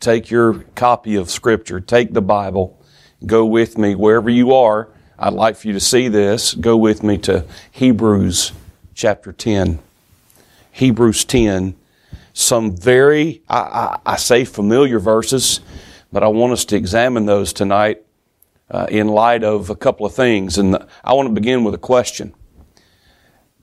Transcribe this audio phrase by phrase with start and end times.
[0.00, 2.80] take your copy of Scripture, take the Bible,
[3.26, 4.88] go with me wherever you are.
[5.18, 6.54] I'd like for you to see this.
[6.54, 8.52] Go with me to Hebrews
[8.94, 9.80] chapter 10.
[10.70, 11.74] Hebrews 10.
[12.32, 15.58] Some very, I, I, I say familiar verses,
[16.12, 18.04] but I want us to examine those tonight
[18.70, 20.58] uh, in light of a couple of things.
[20.58, 22.32] And the, I want to begin with a question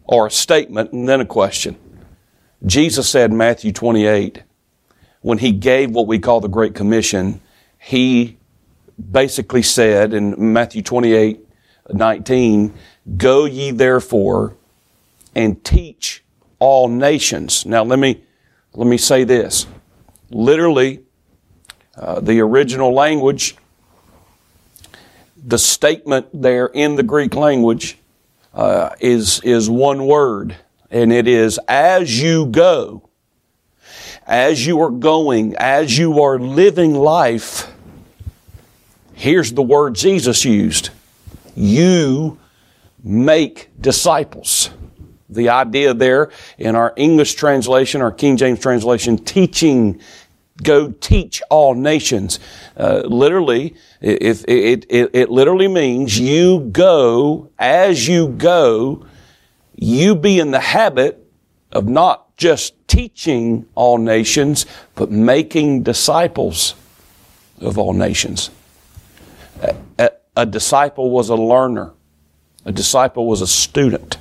[0.04, 1.78] or a statement and then a question.
[2.66, 4.44] Jesus said in Matthew 28,
[5.26, 7.42] when he gave what we call the Great Commission,
[7.80, 8.38] he
[9.10, 11.40] basically said in Matthew 28,
[11.92, 12.72] 19,
[13.18, 14.56] Go ye therefore
[15.34, 16.24] and teach
[16.60, 17.66] all nations.
[17.66, 18.24] Now let me,
[18.76, 19.66] let me say this.
[20.30, 21.02] Literally,
[21.98, 23.56] uh, the original language,
[25.36, 27.98] the statement there in the Greek language
[28.54, 30.56] uh, is, is one word,
[30.92, 33.10] and it is as you go
[34.26, 37.72] as you are going, as you are living life,
[39.14, 40.90] here's the word Jesus used.
[41.56, 42.40] You
[43.04, 44.72] make disciples.
[45.30, 50.00] The idea there in our English translation, our King James translation, teaching,
[50.64, 52.40] go teach all nations.
[52.78, 59.06] Uh, literally, it, it, it literally means you go, as you go,
[59.76, 61.28] you be in the habit
[61.72, 66.76] of not just teaching all nations, but making disciples
[67.62, 68.50] of all nations.
[69.62, 71.94] A, a, a, disciple was a learner.
[72.66, 74.18] A disciple was a student.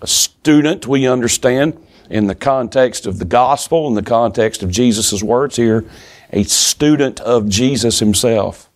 [0.00, 1.78] A student, we understand,
[2.08, 5.84] in the context of the gospel, in the context of Jesus' words here,
[6.32, 8.70] a student of Jesus himself.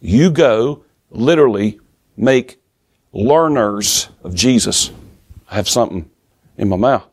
[0.00, 1.80] You go, literally,
[2.16, 2.58] make
[3.12, 4.90] learners of Jesus.
[5.50, 6.08] I have something
[6.56, 7.09] in my mouth.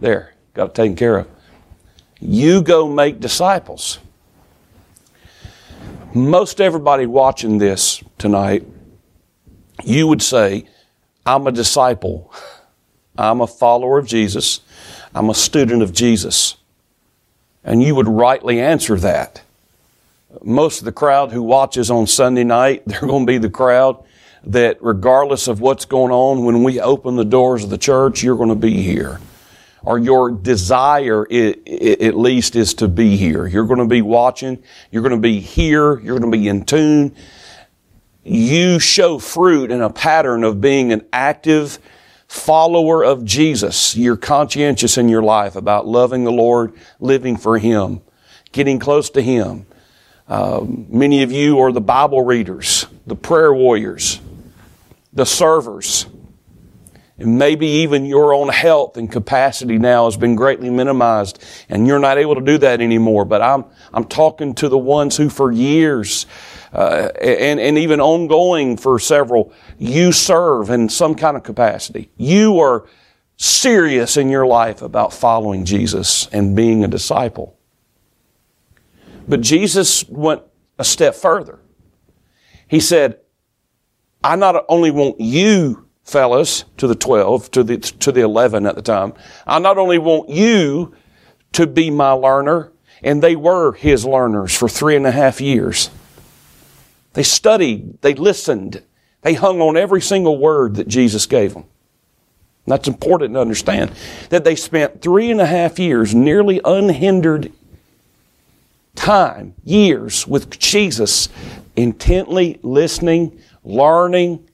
[0.00, 1.28] There, got it taken care of.
[2.20, 3.98] You go make disciples.
[6.14, 8.66] Most everybody watching this tonight,
[9.84, 10.66] you would say,
[11.24, 12.32] I'm a disciple.
[13.16, 14.60] I'm a follower of Jesus.
[15.14, 16.56] I'm a student of Jesus.
[17.62, 19.42] And you would rightly answer that.
[20.42, 24.02] Most of the crowd who watches on Sunday night, they're going to be the crowd
[24.44, 28.36] that regardless of what's going on, when we open the doors of the church, you're
[28.36, 29.20] going to be here
[29.82, 33.46] or your desire at least is to be here.
[33.46, 34.62] You're going to be watching.
[34.90, 35.98] You're going to be here.
[36.00, 37.14] You're going to be in tune.
[38.22, 41.78] You show fruit in a pattern of being an active
[42.28, 43.96] follower of Jesus.
[43.96, 48.02] You're conscientious in your life about loving the Lord, living for Him,
[48.52, 49.66] getting close to Him.
[50.28, 54.20] Uh, many of you are the Bible readers, the prayer warriors,
[55.12, 56.06] the servers.
[57.20, 61.38] And maybe even your own health and capacity now has been greatly minimized
[61.68, 63.26] and you're not able to do that anymore.
[63.26, 66.24] But I'm, I'm talking to the ones who for years,
[66.72, 72.10] uh, and, and even ongoing for several, you serve in some kind of capacity.
[72.16, 72.86] You are
[73.36, 77.58] serious in your life about following Jesus and being a disciple.
[79.28, 80.42] But Jesus went
[80.78, 81.58] a step further.
[82.66, 83.18] He said,
[84.24, 88.74] I not only want you fellas, to the 12, to the, to the 11 at
[88.74, 89.14] the time.
[89.46, 90.94] I not only want you
[91.52, 92.72] to be my learner,
[93.02, 95.90] and they were his learners for three and a half years.
[97.14, 98.82] They studied, they listened,
[99.22, 101.64] they hung on every single word that Jesus gave them.
[102.66, 103.92] And that's important to understand
[104.28, 107.52] that they spent three and a half years, nearly unhindered
[108.94, 111.28] time, years with Jesus,
[111.74, 114.46] intently listening, learning,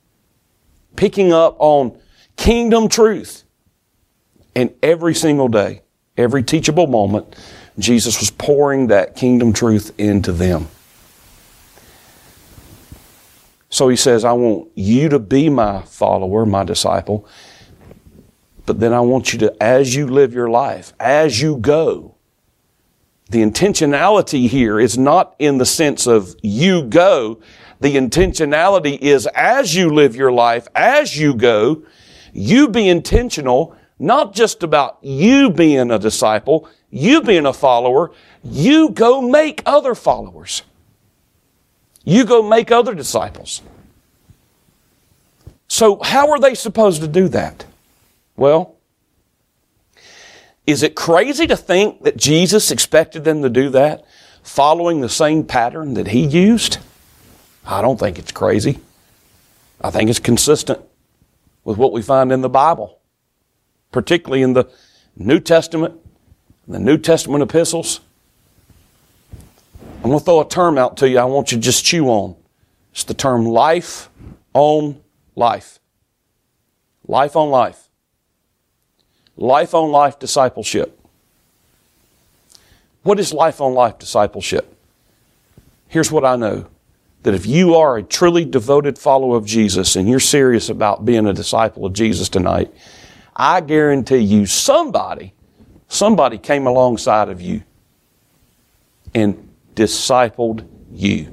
[0.97, 1.99] picking up on
[2.37, 3.45] kingdom truth.
[4.55, 5.83] And every single day,
[6.17, 7.37] every teachable moment,
[7.79, 10.69] Jesus was pouring that kingdom truth into them.
[13.69, 17.29] So he says, I want you to be my follower, my disciple,
[18.65, 22.15] but then I want you to, as you live your life, as you go,
[23.29, 27.41] the intentionality here is not in the sense of you go,
[27.81, 31.83] the intentionality is as you live your life, as you go,
[32.33, 38.13] you be intentional, not just about you being a disciple, you being a follower,
[38.43, 40.63] you go make other followers.
[42.05, 43.63] You go make other disciples.
[45.69, 47.67] So, how are they supposed to do that?
[48.37, 48.77] Well,
[50.67, 54.05] is it crazy to think that Jesus expected them to do that
[54.43, 56.79] following the same pattern that he used?
[57.67, 58.79] I don't think it's crazy.
[59.81, 60.81] I think it's consistent
[61.65, 62.99] with what we find in the Bible,
[63.91, 64.71] particularly in the
[65.17, 65.95] New Testament,
[66.69, 68.01] the New Testament epistles.
[69.97, 72.07] I'm going to throw a term out to you I want you to just chew
[72.07, 72.37] on.
[72.93, 74.09] It's the term life
[74.55, 75.01] on
[75.35, 75.81] life.
[77.07, 77.89] Life on life.
[79.37, 80.99] Life on life discipleship.
[83.03, 84.73] What is life on life discipleship?
[85.89, 86.67] Here's what I know
[87.23, 91.27] that if you are a truly devoted follower of Jesus and you're serious about being
[91.27, 92.73] a disciple of Jesus tonight,
[93.35, 95.35] I guarantee you somebody,
[95.89, 97.63] somebody came alongside of you
[99.15, 101.25] and discipled you.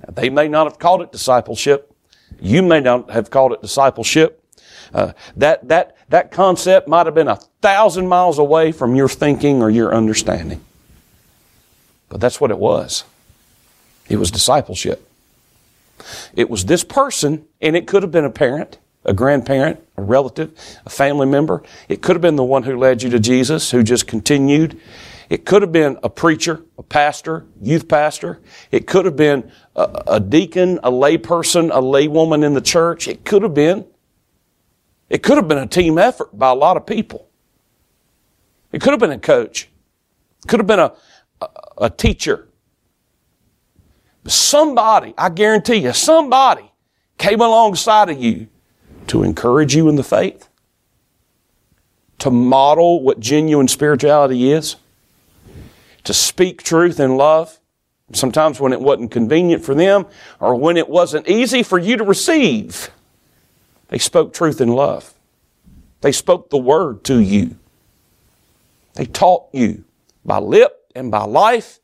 [0.00, 1.94] Now, they may not have called it discipleship.
[2.40, 4.42] You may not have called it discipleship.
[4.92, 9.62] Uh, that, that, that concept might have been a thousand miles away from your thinking
[9.62, 10.62] or your understanding.
[12.08, 13.04] But that's what it was.
[14.08, 15.08] It was discipleship.
[16.34, 20.52] It was this person, and it could have been a parent, a grandparent, a relative,
[20.86, 21.62] a family member.
[21.88, 24.80] It could have been the one who led you to Jesus, who just continued.
[25.28, 28.40] It could have been a preacher, a pastor, youth pastor.
[28.70, 33.08] It could have been a, a deacon, a layperson, a laywoman in the church.
[33.08, 33.86] It could have been.
[35.08, 37.28] It could have been a team effort by a lot of people.
[38.72, 39.68] It could have been a coach.
[40.44, 40.92] It could have been a,
[41.40, 41.48] a,
[41.78, 42.48] a teacher.
[44.26, 46.70] Somebody, I guarantee you, somebody
[47.18, 48.48] came alongside of you
[49.08, 50.48] to encourage you in the faith,
[52.18, 54.76] to model what genuine spirituality is,
[56.04, 57.58] to speak truth in love,
[58.12, 60.06] sometimes when it wasn't convenient for them
[60.38, 62.90] or when it wasn't easy for you to receive.
[63.88, 65.14] They spoke truth in love.
[66.00, 67.56] They spoke the word to you.
[68.94, 69.84] They taught you
[70.24, 71.80] by lip and by life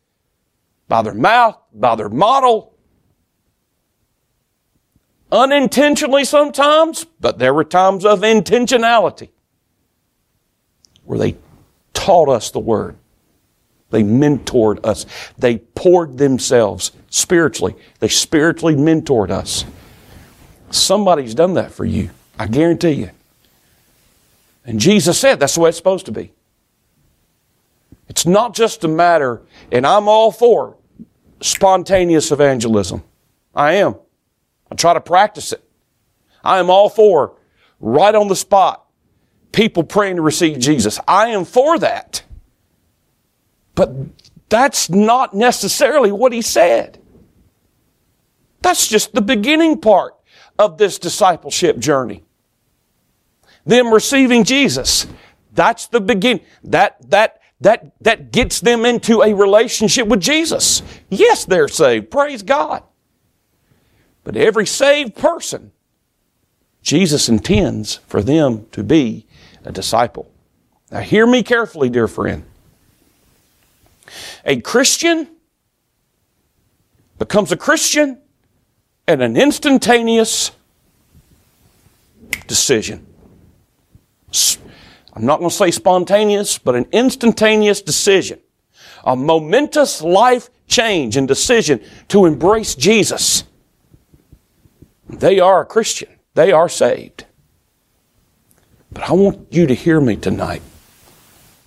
[0.88, 2.75] by their mouth, by their model.
[5.31, 9.29] Unintentionally sometimes, but there were times of intentionality
[11.05, 11.37] where they
[11.93, 12.96] taught us the word.
[13.90, 15.06] They mentored us.
[15.38, 17.75] They poured themselves spiritually.
[18.00, 19.64] They spiritually mentored us.
[20.70, 22.11] Somebody's done that for you.
[22.38, 23.11] I guarantee you.
[24.64, 26.32] And Jesus said that's the way it's supposed to be.
[28.09, 30.77] It's not just a matter, and I'm all for
[31.41, 33.03] spontaneous evangelism.
[33.55, 33.97] I am.
[34.71, 35.63] I try to practice it.
[36.43, 37.37] I am all for
[37.81, 38.89] right on the spot
[39.53, 41.01] people praying to receive Jesus.
[41.07, 42.23] I am for that.
[43.75, 43.91] But
[44.49, 47.01] that's not necessarily what he said.
[48.63, 50.15] That's just the beginning part
[50.59, 52.25] of this discipleship journey.
[53.65, 55.07] Them receiving Jesus.
[55.53, 56.45] That's the beginning.
[56.65, 60.83] That, that, that, that gets them into a relationship with Jesus.
[61.09, 62.11] Yes, they're saved.
[62.11, 62.83] Praise God.
[64.25, 65.73] But every saved person,
[66.83, 69.27] Jesus intends for them to be
[69.65, 70.31] a disciple.
[70.91, 72.45] Now, hear me carefully, dear friend.
[74.45, 75.29] A Christian
[77.19, 78.21] becomes a Christian
[79.07, 80.53] at an instantaneous
[82.47, 83.07] decision.
[85.19, 88.38] I'm not going to say spontaneous, but an instantaneous decision.
[89.03, 93.43] A momentous life change and decision to embrace Jesus.
[95.09, 96.09] They are a Christian.
[96.35, 97.25] They are saved.
[98.93, 100.62] But I want you to hear me tonight.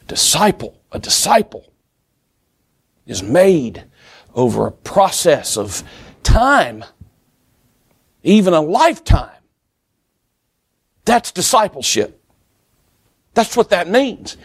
[0.03, 1.73] A disciple, a disciple
[3.05, 3.83] is made
[4.33, 5.83] over a process of
[6.23, 6.85] time,
[8.23, 9.29] even a lifetime.
[11.03, 12.20] That's discipleship.
[13.33, 14.37] That's what that means.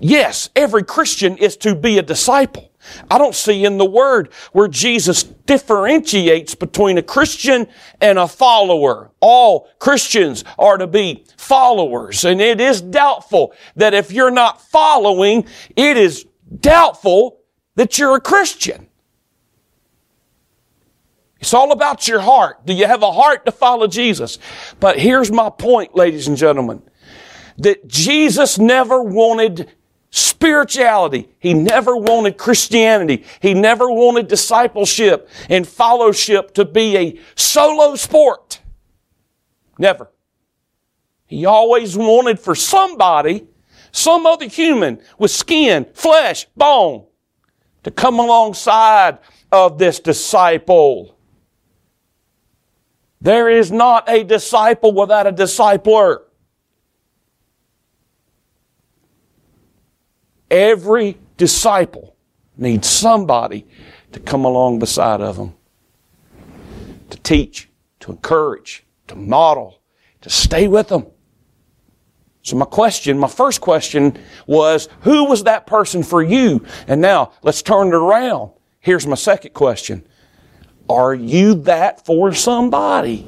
[0.00, 2.70] Yes, every Christian is to be a disciple.
[3.10, 7.66] I don't see in the Word where Jesus differentiates between a Christian
[8.00, 9.10] and a follower.
[9.20, 12.24] All Christians are to be followers.
[12.24, 16.26] And it is doubtful that if you're not following, it is
[16.60, 17.40] doubtful
[17.76, 18.88] that you're a Christian.
[21.40, 22.64] It's all about your heart.
[22.64, 24.38] Do you have a heart to follow Jesus?
[24.80, 26.82] But here's my point, ladies and gentlemen
[27.58, 29.70] that Jesus never wanted
[30.10, 31.28] spirituality.
[31.38, 33.24] He never wanted Christianity.
[33.40, 38.60] He never wanted discipleship and fellowship to be a solo sport.
[39.78, 40.10] Never.
[41.26, 43.46] He always wanted for somebody,
[43.90, 47.06] some other human with skin, flesh, bone,
[47.82, 49.18] to come alongside
[49.50, 51.16] of this disciple.
[53.20, 56.24] There is not a disciple without a discipler.
[60.54, 62.14] Every disciple
[62.56, 63.66] needs somebody
[64.12, 65.54] to come along beside of them
[67.10, 67.68] to teach,
[67.98, 69.80] to encourage, to model,
[70.20, 71.06] to stay with them.
[72.42, 76.64] So my question, my first question was, who was that person for you?
[76.86, 78.52] And now let's turn it around.
[78.78, 80.06] Here's my second question
[80.88, 83.26] Are you that for somebody?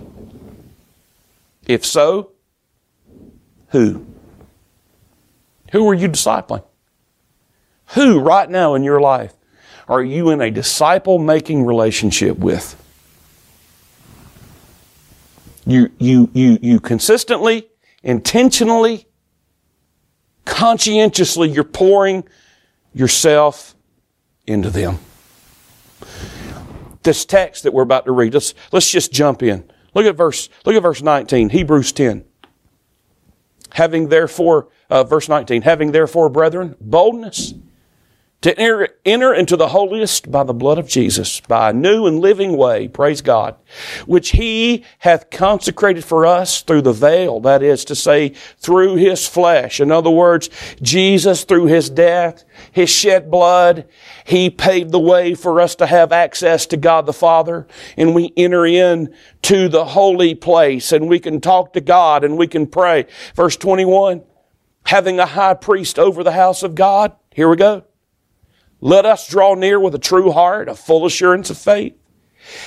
[1.67, 2.31] If so,
[3.71, 4.07] who?
[5.73, 6.63] Who are you discipling?
[7.95, 9.35] Who right now in your life
[9.89, 12.83] are you in a disciple making relationship with?
[15.65, 17.69] You, you, you, you consistently,
[18.03, 19.07] intentionally,
[20.45, 22.25] conscientiously, you're pouring
[22.95, 23.75] yourself
[24.47, 24.99] into them.
[27.03, 29.69] This text that we're about to read, let's, let's just jump in.
[29.95, 32.25] Look at verse, look at verse 19, Hebrews 10.
[33.73, 37.55] Having therefore, uh, verse 19, having therefore, brethren, boldness
[38.43, 42.21] to enter, enter, into the holiest by the blood of Jesus, by a new and
[42.21, 43.57] living way, praise God,
[44.05, 49.27] which He hath consecrated for us through the veil, that is to say, through His
[49.27, 49.81] flesh.
[49.81, 50.51] In other words,
[50.83, 53.89] Jesus, through His death, His shed blood,
[54.25, 57.67] He paved the way for us to have access to God the Father,
[57.97, 62.37] and we enter in to the holy place, and we can talk to God, and
[62.37, 63.07] we can pray.
[63.35, 64.23] Verse 21,
[64.85, 67.86] having a high priest over the house of God, here we go
[68.81, 71.95] let us draw near with a true heart, a full assurance of faith,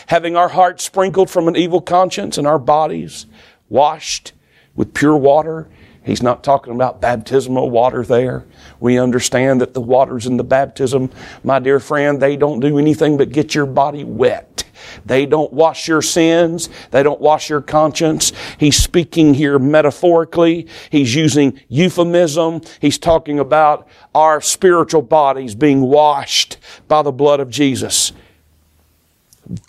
[0.07, 3.25] having our hearts sprinkled from an evil conscience and our bodies
[3.69, 4.33] washed
[4.75, 5.69] with pure water.
[6.03, 8.45] He's not talking about baptismal water there.
[8.79, 11.11] We understand that the waters in the baptism,
[11.43, 14.63] my dear friend, they don't do anything but get your body wet.
[15.05, 16.69] They don't wash your sins.
[16.91, 18.31] They don't wash your conscience.
[18.57, 20.67] He's speaking here metaphorically.
[20.89, 22.61] He's using euphemism.
[22.79, 28.11] He's talking about our spiritual bodies being washed by the blood of Jesus.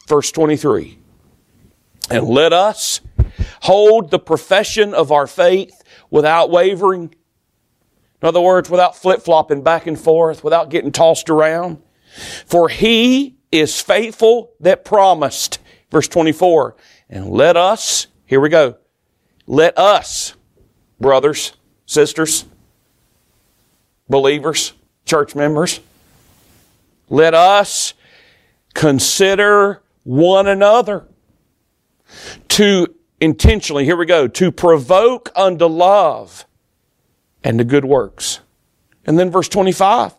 [0.08, 0.98] Verse 23.
[2.10, 3.00] And let us
[3.62, 7.14] hold the profession of our faith without wavering.
[8.22, 11.80] In other words, without flip flopping back and forth, without getting tossed around.
[12.44, 15.58] For he is faithful that promised.
[15.90, 16.76] Verse 24.
[17.08, 18.76] And let us, here we go.
[19.46, 20.34] Let us,
[21.00, 21.54] brothers,
[21.86, 22.44] sisters,
[24.08, 24.72] believers,
[25.04, 25.80] church members,
[27.08, 27.94] let us
[28.74, 31.08] consider one another
[32.48, 32.86] to
[33.20, 36.46] intentionally, here we go, to provoke unto love
[37.42, 38.40] and to good works.
[39.04, 40.14] And then verse 25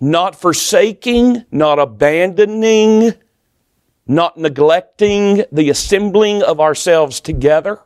[0.00, 3.12] not forsaking, not abandoning,
[4.06, 7.80] not neglecting the assembling of ourselves together,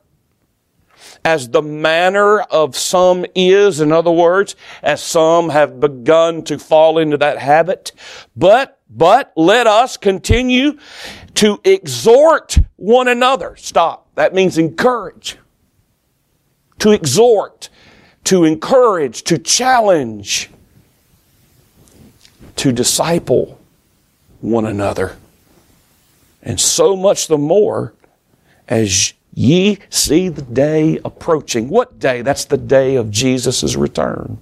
[1.24, 6.98] as the manner of some is, in other words, as some have begun to fall
[6.98, 7.92] into that habit.
[8.36, 10.78] But, but let us continue
[11.34, 13.56] to exhort one another.
[13.56, 14.08] Stop.
[14.14, 15.38] That means encourage.
[16.80, 17.70] To exhort,
[18.24, 20.50] to encourage, to challenge
[22.56, 23.60] to disciple
[24.40, 25.16] one another.
[26.42, 27.94] And so much the more
[28.68, 31.68] as ye see the day approaching.
[31.68, 32.22] What day?
[32.22, 34.38] That's the day of Jesus' return.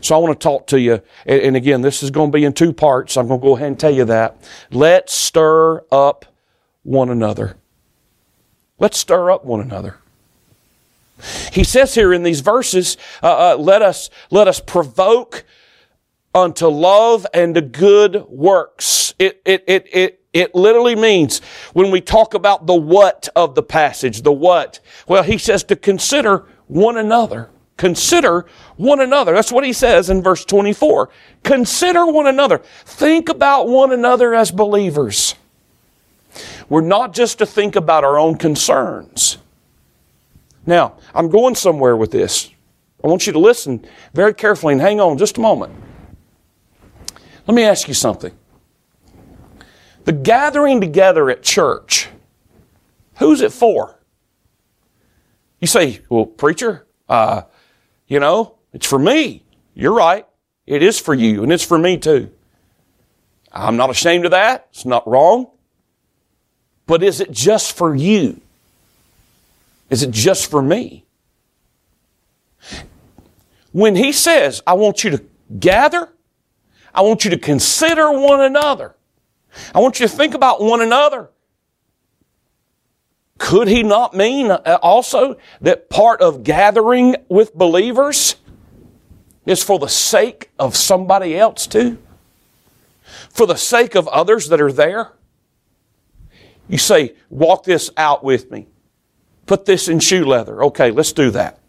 [0.00, 2.52] So I want to talk to you, and again, this is going to be in
[2.52, 3.16] two parts.
[3.16, 4.36] I'm going to go ahead and tell you that.
[4.70, 6.26] Let's stir up
[6.84, 7.56] one another.
[8.78, 9.96] Let's stir up one another.
[11.52, 15.44] He says here in these verses, uh, uh, let us let us provoke
[16.34, 19.14] unto love and to good works.
[19.18, 21.40] It, it, it, it, it literally means
[21.72, 25.76] when we talk about the what of the passage, the what, well, he says to
[25.76, 27.50] consider one another.
[27.76, 28.44] Consider
[28.76, 29.32] one another.
[29.32, 31.10] That's what he says in verse 24.
[31.44, 32.58] Consider one another.
[32.84, 35.34] Think about one another as believers.
[36.68, 39.38] We're not just to think about our own concerns.
[40.66, 42.50] Now, I'm going somewhere with this.
[43.02, 45.72] I want you to listen very carefully and hang on just a moment.
[47.48, 48.36] Let me ask you something.
[50.04, 52.08] The gathering together at church,
[53.16, 53.98] who's it for?
[55.58, 57.42] You say, well, preacher, uh,
[58.06, 59.44] you know, it's for me.
[59.74, 60.26] You're right.
[60.66, 62.30] It is for you, and it's for me too.
[63.50, 64.68] I'm not ashamed of that.
[64.70, 65.50] It's not wrong.
[66.86, 68.42] But is it just for you?
[69.88, 71.06] Is it just for me?
[73.72, 75.24] When he says, I want you to
[75.58, 76.10] gather,
[76.98, 78.96] I want you to consider one another.
[79.72, 81.30] I want you to think about one another.
[83.38, 88.34] Could he not mean uh, also that part of gathering with believers
[89.46, 91.98] is for the sake of somebody else too?
[93.30, 95.12] For the sake of others that are there?
[96.66, 98.66] You say, walk this out with me.
[99.46, 100.64] Put this in shoe leather.
[100.64, 101.60] Okay, let's do that.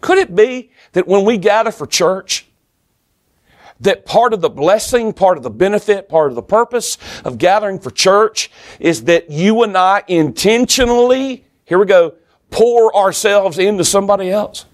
[0.00, 2.47] Could it be that when we gather for church,
[3.80, 7.78] that part of the blessing, part of the benefit, part of the purpose of gathering
[7.78, 12.14] for church is that you and I intentionally, here we go,
[12.50, 14.64] pour ourselves into somebody else.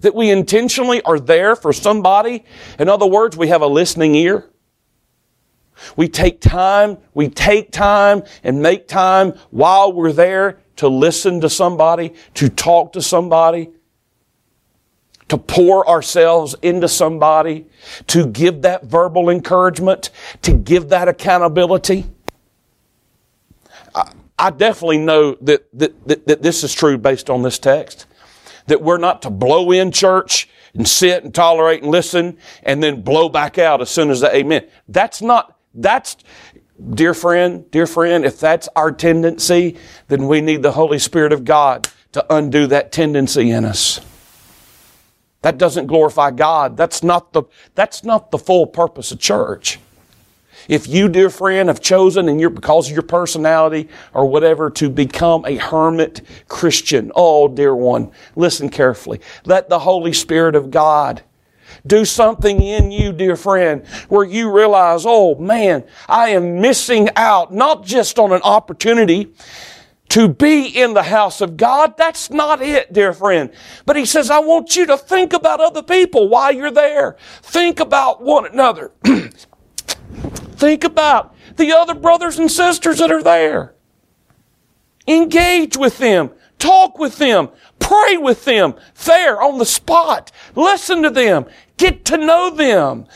[0.00, 2.44] That we intentionally are there for somebody.
[2.78, 4.48] In other words, we have a listening ear.
[5.96, 11.48] We take time, we take time and make time while we're there to listen to
[11.48, 13.70] somebody, to talk to somebody,
[15.28, 17.66] to pour ourselves into somebody,
[18.06, 20.10] to give that verbal encouragement,
[20.42, 22.06] to give that accountability.
[23.94, 28.06] I, I definitely know that, that, that, that this is true based on this text.
[28.66, 33.02] That we're not to blow in church and sit and tolerate and listen and then
[33.02, 34.66] blow back out as soon as the amen.
[34.88, 36.16] That's not, that's,
[36.94, 39.76] dear friend, dear friend, if that's our tendency,
[40.08, 44.00] then we need the Holy Spirit of God to undo that tendency in us.
[45.42, 46.76] That doesn't glorify God.
[46.76, 49.78] That's not the, that's not the full purpose of church.
[50.68, 54.90] If you, dear friend, have chosen and you're because of your personality or whatever to
[54.90, 59.20] become a hermit Christian, oh, dear one, listen carefully.
[59.46, 61.22] Let the Holy Spirit of God
[61.86, 67.52] do something in you, dear friend, where you realize, oh man, I am missing out
[67.54, 69.32] not just on an opportunity
[70.10, 71.96] to be in the house of God.
[71.96, 73.50] That's not it, dear friend.
[73.84, 77.16] But he says, I want you to think about other people while you're there.
[77.42, 78.92] Think about one another.
[79.04, 83.74] think about the other brothers and sisters that are there.
[85.06, 86.30] Engage with them.
[86.58, 87.50] Talk with them.
[87.78, 88.74] Pray with them
[89.04, 90.32] there on the spot.
[90.54, 91.46] Listen to them.
[91.76, 93.06] Get to know them.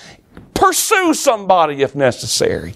[0.54, 2.74] Pursue somebody if necessary.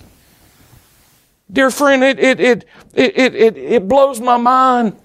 [1.53, 4.97] Dear friend, it, it, it, it, it, it, blows my mind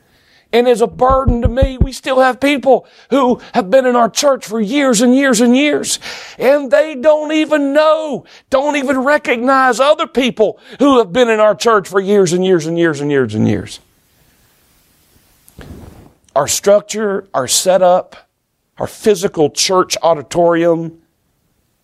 [0.52, 1.78] and is a burden to me.
[1.78, 5.56] We still have people who have been in our church for years and years and
[5.56, 6.00] years,
[6.40, 11.56] and they don't even know, don't even recognize other people who have been in our
[11.56, 13.80] church for years and years and years and years and years.
[16.36, 18.30] Our structure, our setup,
[18.78, 21.01] our physical church auditorium,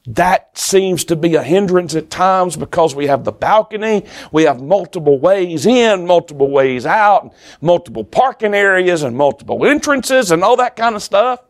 [0.08, 4.62] that seems to be a hindrance at times because we have the balcony, we have
[4.62, 10.78] multiple ways in, multiple ways out, multiple parking areas and multiple entrances and all that
[10.78, 11.42] kind of stuff.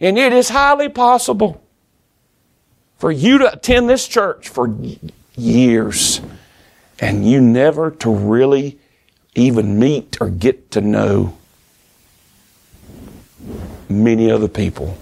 [0.00, 1.60] And it is highly possible
[2.98, 4.72] for you to attend this church for
[5.36, 6.20] years
[7.00, 8.78] and you never to really
[9.34, 11.36] even meet or get to know
[13.88, 14.96] many other people.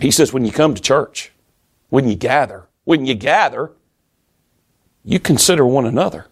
[0.00, 1.32] He says, when you come to church,
[1.88, 3.72] when you gather, when you gather,
[5.04, 6.26] you consider one another.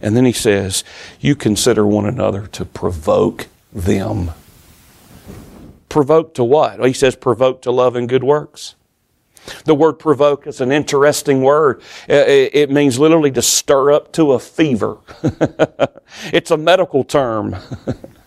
[0.00, 0.84] And then he says,
[1.20, 4.30] you consider one another to provoke them.
[5.88, 6.78] Provoke to what?
[6.78, 8.76] Well, he says, provoke to love and good works.
[9.64, 11.80] The word provoke is an interesting word.
[12.08, 14.98] Uh, uh, it means literally to stir up to a fever.
[16.24, 17.56] it's a medical term.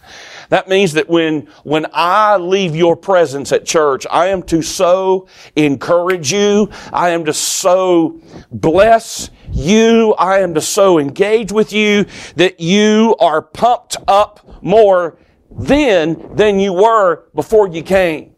[0.51, 5.29] That means that when, when I leave your presence at church, I am to so
[5.55, 6.69] encourage you.
[6.91, 8.19] I am to so
[8.51, 10.13] bless you.
[10.15, 15.17] I am to so engage with you that you are pumped up more
[15.49, 18.35] then than you were before you came.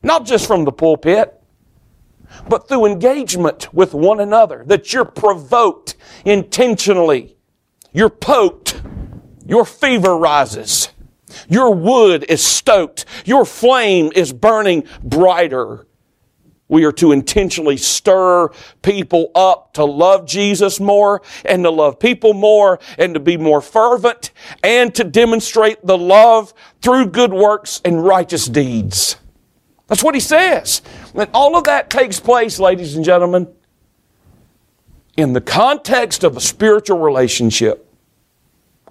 [0.00, 1.42] Not just from the pulpit,
[2.48, 7.36] but through engagement with one another, that you're provoked intentionally.
[7.92, 8.80] You're poked.
[9.44, 10.91] Your fever rises.
[11.48, 13.04] Your wood is stoked.
[13.24, 15.86] Your flame is burning brighter.
[16.72, 18.48] We are to intentionally stir
[18.80, 23.60] people up to love Jesus more and to love people more and to be more
[23.60, 24.30] fervent
[24.62, 29.16] and to demonstrate the love through good works and righteous deeds.
[29.86, 30.80] That's what he says.
[31.14, 33.48] And all of that takes place, ladies and gentlemen,
[35.18, 37.86] in the context of a spiritual relationship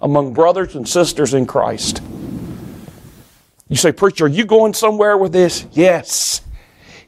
[0.00, 2.00] among brothers and sisters in Christ.
[3.72, 5.64] You say, Preacher, are you going somewhere with this?
[5.72, 6.42] Yes.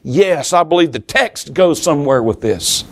[0.01, 2.85] Yes, I believe the text goes somewhere with this.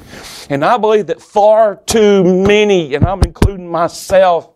[0.48, 4.52] And I believe that far too many, and I'm including myself,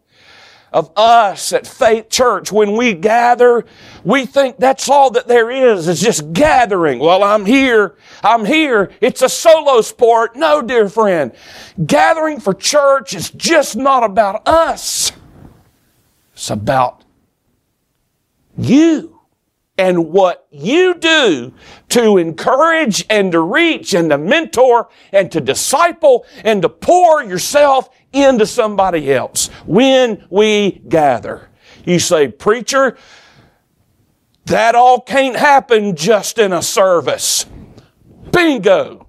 [0.72, 3.66] of us at Faith Church, when we gather,
[4.04, 7.00] we think that's all that there is, is just gathering.
[7.00, 7.96] Well, I'm here.
[8.24, 8.92] I'm here.
[9.02, 10.36] It's a solo sport.
[10.36, 11.32] No, dear friend.
[11.84, 15.12] Gathering for church is just not about us.
[16.34, 17.04] It's about
[18.58, 19.20] you
[19.78, 21.54] and what you do
[21.90, 27.90] to encourage and to reach and to mentor and to disciple and to pour yourself
[28.12, 31.50] into somebody else when we gather.
[31.86, 32.98] You say, preacher,
[34.46, 37.46] That all can't happen just in a service.
[38.32, 39.08] Bingo.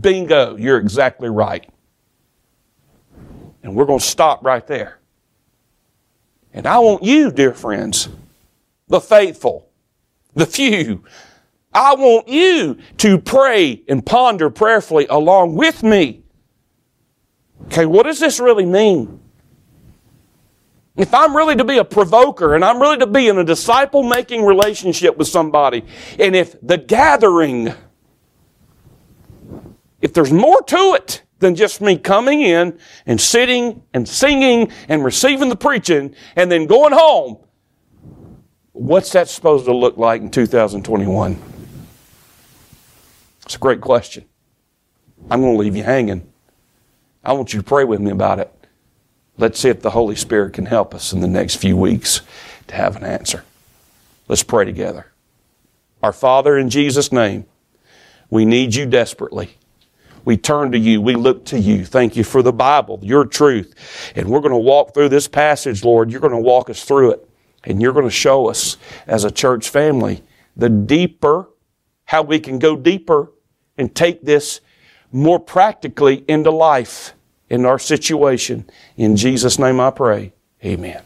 [0.00, 0.56] Bingo.
[0.56, 1.68] You're exactly right.
[3.64, 5.00] And we're going to stop right there.
[6.52, 8.08] And I want you, dear friends,
[8.88, 9.68] the faithful,
[10.34, 11.04] the few,
[11.72, 16.22] I want you to pray and ponder prayerfully along with me.
[17.66, 19.20] Okay, what does this really mean?
[20.96, 24.02] If I'm really to be a provoker and I'm really to be in a disciple
[24.02, 25.84] making relationship with somebody,
[26.18, 27.72] and if the gathering,
[30.00, 35.04] if there's more to it than just me coming in and sitting and singing and
[35.04, 37.38] receiving the preaching and then going home,
[38.72, 41.40] what's that supposed to look like in 2021?
[43.44, 44.24] It's a great question.
[45.30, 46.30] I'm going to leave you hanging.
[47.24, 48.52] I want you to pray with me about it.
[49.36, 52.20] Let's see if the Holy Spirit can help us in the next few weeks
[52.66, 53.44] to have an answer.
[54.26, 55.12] Let's pray together.
[56.02, 57.46] Our Father, in Jesus' name,
[58.30, 59.56] we need you desperately.
[60.28, 61.00] We turn to you.
[61.00, 61.86] We look to you.
[61.86, 63.74] Thank you for the Bible, your truth.
[64.14, 66.10] And we're going to walk through this passage, Lord.
[66.10, 67.26] You're going to walk us through it.
[67.64, 70.22] And you're going to show us as a church family
[70.54, 71.48] the deeper,
[72.04, 73.32] how we can go deeper
[73.78, 74.60] and take this
[75.12, 77.14] more practically into life
[77.48, 78.68] in our situation.
[78.98, 80.34] In Jesus' name I pray.
[80.62, 81.04] Amen.